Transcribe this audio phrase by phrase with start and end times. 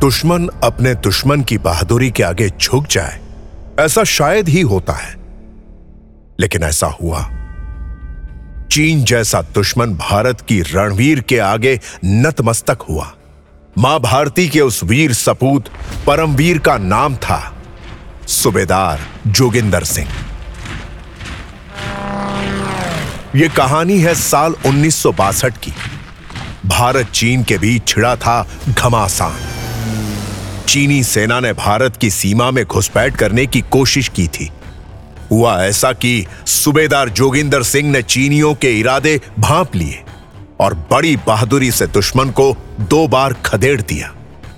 [0.00, 3.20] दुश्मन अपने दुश्मन की बहादुरी के आगे झुक जाए।
[3.80, 5.16] ऐसा शायद ही होता है।
[6.40, 7.22] लेकिन ऐसा हुआ।
[8.72, 13.14] चीन जैसा दुश्मन भारत की रणवीर के आगे नतमस्तक हुआ।
[13.78, 15.64] माँ भारती के उस वीर सपूत
[16.06, 17.56] परमवीर का नाम था
[18.26, 20.08] सुबेदार जोगिंदर सिंह।
[23.36, 25.72] यह कहानी है साल 1962 की।
[26.66, 29.57] भारत चीन के बीच छिड़ा था घमासान।
[30.68, 34.50] चीनी सेना ने भारत की सीमा में घुसपैठ करने की कोशिश की थी।
[35.30, 40.02] हुआ ऐसा कि सूबेदार जोगिंदर सिंह ने चीनियों के इरादे भांप लिए
[40.60, 44.14] और बड़ी बहादुरी से दुश्मन को दो बार खदेड़ दिया।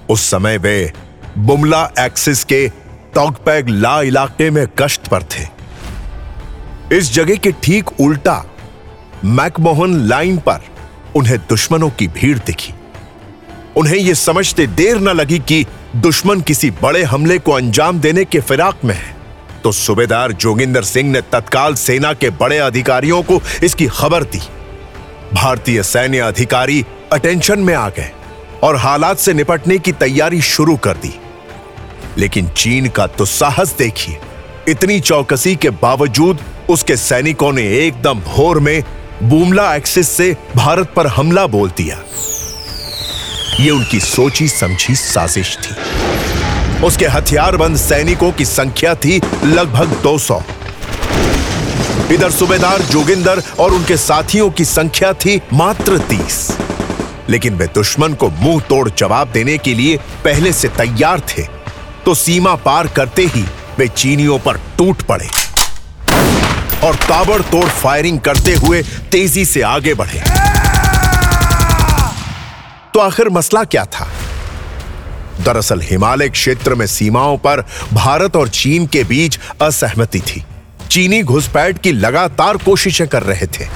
[0.08, 0.92] उस समय वे
[1.38, 2.68] बुमला एक्सिस के
[3.14, 5.46] टॉकपैग ला इलाके में गश्त पर थे।
[6.96, 8.44] इस जगह के ठीक उल्टा
[9.24, 10.64] मैकमोहन लाइन पर
[11.16, 12.72] उन्हें दुश्मनों की भीड़ दिखी।
[13.76, 18.40] उन्हें यह समझते देर न लगी कि दुश्मन किसी बड़े हमले को अंजाम देने के
[18.40, 19.16] फिराक में है।
[19.64, 24.40] तो सूबेदार जोगिंदर सिंह ने तत्काल सेना के बड़े अधिकारियों को इसकी खबर दी।
[25.34, 28.10] भारतीय सैन्य अधिकारी अटेंशन में आ गए
[28.62, 31.14] और हालात से निपटने की तैयारी शुरू कर दी।
[32.18, 34.18] लेकिन चीन का तो साहस देखिए,
[34.68, 36.38] इतनी चौकसी के बावजूद
[36.70, 38.82] उसके सैनिकों ने एकदम भोर में
[39.22, 41.98] बूमला एक्सिस से भारत पर हमला बोल दिया।
[43.60, 45.74] यह उनकी सोची समझी साजिश थी।
[46.86, 50.40] उसके हथियारबंद सैनिकों की संख्या थी लगभग 200
[52.12, 56.40] इधर सूबेदार जोगिंदर और उनके साथियों की संख्या थी मात्र 30
[57.28, 61.42] लेकिन वे दुश्मन को मुँह तोड़ जवाब देने के लिए पहले से तैयार थे
[62.04, 63.44] तो सीमा पार करते ही
[63.78, 65.28] वे चीनियों पर टूट पड़े
[66.84, 68.82] और ताबड़तोड़ फायरिंग करते हुए
[69.12, 70.49] तेज़ी से आगे बढ़े।
[72.94, 74.08] तो आखिर मसला क्या था?
[75.40, 80.44] दरअसल हिमालय क्षेत्र में सीमाओं पर भारत और चीन के बीच असहमति थी।
[80.90, 83.66] चीनी घुसपैठ की लगातार कोशिशें कर रहे थे।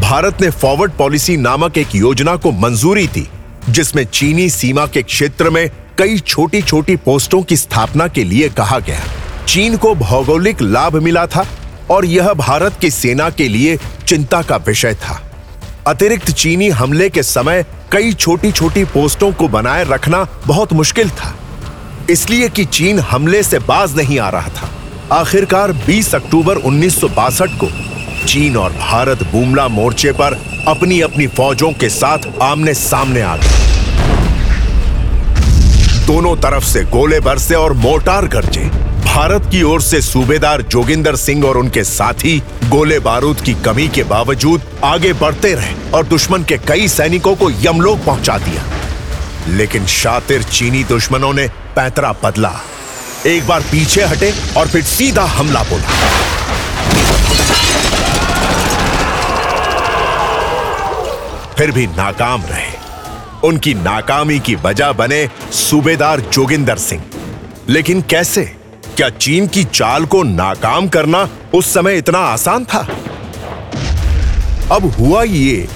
[0.00, 3.28] भारत ने फॉरवर्ड पॉलिसी नामक एक योजना को मंजूरी दी,
[3.68, 8.78] जिसमें चीनी सीमा के क्षेत्र में कई छोटी छोटी पोस्टों की स्थापना के लिए कहा
[8.78, 9.00] गया।
[9.48, 11.46] चीन को भौगोलिक लाभ मिला था
[11.90, 15.31] और यह भारत की सेना के लिए चिंता का विषय था।
[15.86, 21.34] अतिरिक्त चीनी हमले के समय कई छोटी छोटी पोस्टों को बनाए रखना बहुत मुश्किल था।
[22.10, 24.70] इसलिए कि चीन हमले से बाज नहीं आ रहा था।
[25.12, 27.68] आखिरकार 20 अक्टूबर उन्नीस सौ बासठ को
[28.26, 30.38] चीन और भारत बुमला मोर्चे पर
[30.68, 33.60] अपनी अपनी फौजों के साथ आमने सामने आ गए।
[36.06, 38.70] दोनों तरफ़ से गोले बरसे और मोर्टार गरजे।
[39.04, 44.02] भारत की ओर से सूबेदार जोगिंदर सिंह और उनके साथी गोले बारूद की कमी के
[44.02, 48.64] बावजूद आगे बढ़ते रहे और दुश्मन के कई सैनिकों को यमलोक पहुँचा दिया।
[49.48, 52.52] लेकिन शातिर चीनी दुश्मनों ने पैतरा बदला।
[53.26, 55.88] एक बार पीछे हटे और फिर सीधा हमला बोला।
[61.58, 62.72] फिर भी नाकाम रहे।
[63.44, 67.02] उनकी नाकामी की वजह बने सूबेदार जोगिंदर सिंह।
[67.68, 68.61] लेकिन कैसे?
[68.96, 72.80] क्या चीन की चाल को नाकाम करना उस समय इतना आसान था?
[74.72, 75.66] अब हुआ ये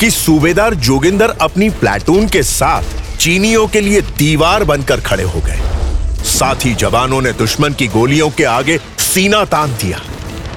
[0.00, 6.24] कि सूबेदार जोगिंदर अपनी प्लेटून के साथ चीनियों के लिए दीवार बनकर खड़े हो गए।
[6.28, 10.00] साथी जवानों ने दुश्मन की गोलियों के आगे सीना तान दिया।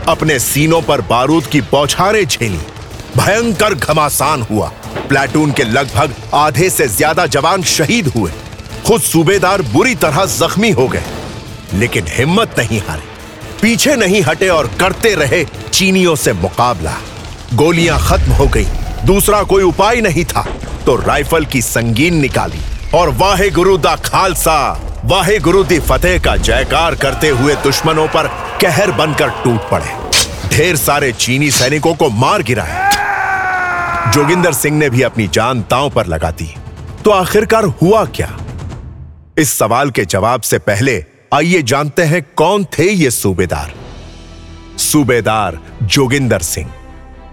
[0.07, 2.59] अपने सीनों पर बारूद की बौछारें झेली।
[3.17, 4.71] भयंकर घमासान हुआ।
[5.09, 8.31] प्लेटून के लगभग आधे से ज़्यादा जवान शहीद हुए।
[8.87, 11.03] खुद सूबेदार बुरी तरह जख्मी हो गए।
[11.73, 13.03] लेकिन हिम्मत नहीं हारे।
[13.61, 15.43] पीछे नहीं हटे और करते रहे
[15.73, 16.93] चीनियों से मुकाबला।
[17.53, 18.67] गोलियाँ खत्म हो गई।
[19.05, 20.47] दूसरा कोई उपाय नहीं था।
[20.85, 22.59] तो राइफल की संगीन निकाली
[22.93, 24.59] और वाहे गुरु दा खालसा
[25.05, 28.27] वाहे गुरु दी फतेह का जयकार करते हुए दुश्मनों पर
[28.61, 29.93] कहर बनकर टूट पड़े।
[30.49, 36.05] ढेर सारे चीनी सैनिकों को मार गिराया जोगिंदर सिंह ने भी अपनी जान तांव पर
[36.05, 36.55] लगा दी।
[37.05, 38.37] तो आखिरकार हुआ क्या?
[39.37, 43.73] इस सवाल के जवाब से पहले आइए जानते हैं कौन थे ये सूबेदार।
[44.77, 46.69] सूबेदार जोगिंदर सिंह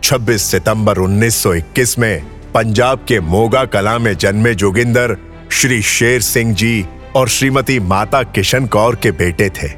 [0.03, 5.17] 26 सितंबर 1921 में पंजाब के मोगा कला में जन्मे जोगिंदर
[5.53, 6.85] श्री शेर सिंह जी
[7.17, 9.69] और श्रीमती माता किशन कौर के बेटे थे।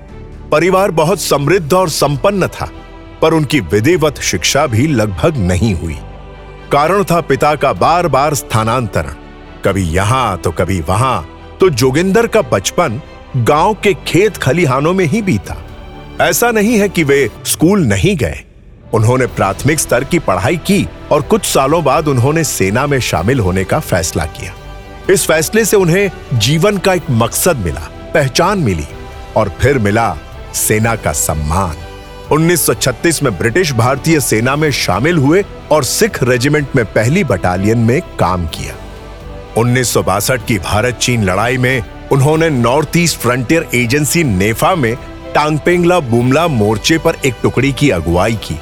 [0.50, 2.68] परिवार बहुत समृद्ध और संपन्न था,
[3.22, 5.96] पर उनकी विधिवत शिक्षा भी लगभग नहीं हुई।
[6.72, 9.14] कारण था पिता का बार बार स्थानांतरण,
[9.64, 11.28] कभी यहाँ तो कभी वहाँ।
[11.60, 13.00] तो जोगिंदर का बचपन
[13.36, 15.56] गाँव के खेत खलिहानों में ही बीता।
[16.20, 18.44] ऐसा नहीं है कि वे स्कूल नहीं गए।
[18.94, 23.64] उन्होंने प्राथमिक स्तर की पढ़ाई की और कुछ सालों बाद उन्होंने सेना में शामिल होने
[23.64, 24.54] का फैसला किया।
[25.10, 28.86] इस फैसले से उन्हें जीवन का एक मकसद मिला, पहचान मिली
[29.36, 30.16] और फिर मिला
[30.54, 31.76] सेना का सम्मान।
[32.32, 38.00] 1936 में ब्रिटिश भारतीय सेना में शामिल हुए और सिख रेजिमेंट में पहली बटालियन में
[38.00, 38.74] काम किया।
[39.56, 41.82] उन्नीस सौ बासठ की भारत चीन लड़ाई में
[42.12, 44.94] उन्होंने North East Frontier Agency NEFA में
[45.34, 48.58] टांगपेंगला बुमला मोर्चे पर एक टुकड़ी की अगुवाई की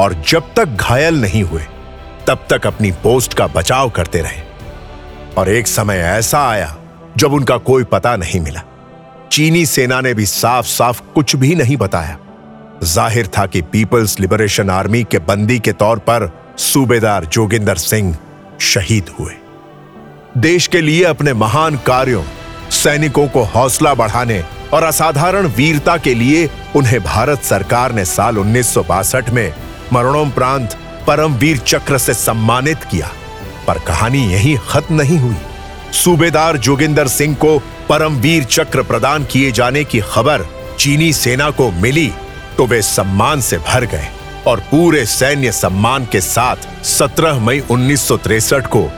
[0.00, 1.62] और जब तक घायल नहीं हुए,
[2.26, 4.44] तब तक अपनी पोस्ट का बचाव करते रहे।
[5.38, 6.76] और एक समय ऐसा आया
[7.18, 8.62] जब उनका कोई पता नहीं मिला।
[9.32, 12.18] चीनी सेना ने भी साफ़ साफ़ कुछ भी नहीं बताया।
[12.84, 18.16] ज़ाहिर था कि पीपल्स लिबरेशन आर्मी के बंदी के तौर पर सूबेदार जोगिंदर सिंह
[18.62, 19.34] शहीद हुए।
[20.38, 22.22] देश के लिए अपने महान कार्यों
[22.76, 24.42] सैनिकों को हौसला बढ़ाने
[24.72, 28.74] और असाधारण वीरता के लिए उन्हें भारत सरकार ने साल उन्नीस
[29.32, 29.54] में
[29.92, 30.76] मरणोपरांत
[31.06, 33.10] परमवीर चक्र से सम्मानित किया।
[33.66, 35.36] पर कहानी यही खत्म नहीं हुई।
[35.92, 37.58] सूबेदार जोगिंदर सिंह को
[37.88, 40.46] परमवीर चक्र प्रदान किए जाने की खबर
[40.78, 42.10] चीनी सेना को मिली
[42.56, 44.08] तो वे सम्मान से भर गए
[44.46, 48.08] और पूरे सैन्य सम्मान के साथ 17 मई उन्नीस
[48.72, 48.88] को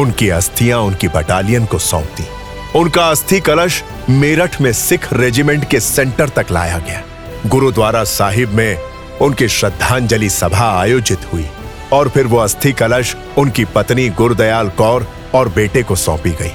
[0.00, 2.26] उनकी अस्थियाँ उनकी बटालियन को सौंप दी
[2.74, 7.02] उनका अस्थि कलश मेरठ में सिख रेजिमेंट के सेंटर तक लाया गया।
[7.46, 8.78] गुरुद्वारा साहिब में
[9.22, 11.46] उनकी श्रद्धांजलि सभा आयोजित हुई
[11.92, 16.52] और फिर वो अस्थि कलश उनकी पत्नी गुरदयाल कौर और बेटे को सौंपी गई।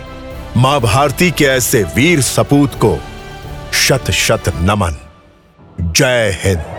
[0.58, 2.98] माँ भारती के ऐसे वीर सपूत को
[3.74, 4.98] शत शत नमन।
[5.82, 6.79] जय हिंद।